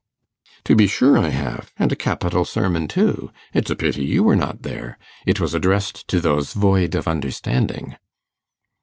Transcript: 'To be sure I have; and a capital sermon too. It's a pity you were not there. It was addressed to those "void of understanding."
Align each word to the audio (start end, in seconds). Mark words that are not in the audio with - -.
'To 0.63 0.73
be 0.75 0.87
sure 0.87 1.15
I 1.15 1.29
have; 1.29 1.71
and 1.77 1.91
a 1.91 1.95
capital 1.95 2.43
sermon 2.43 2.87
too. 2.87 3.29
It's 3.53 3.69
a 3.69 3.75
pity 3.75 4.03
you 4.03 4.23
were 4.23 4.35
not 4.35 4.63
there. 4.63 4.97
It 5.27 5.39
was 5.39 5.53
addressed 5.53 6.07
to 6.07 6.19
those 6.19 6.53
"void 6.53 6.95
of 6.95 7.07
understanding." 7.07 7.95